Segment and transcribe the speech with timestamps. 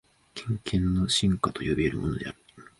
[0.33, 2.37] 経験の深化と呼び得るものである。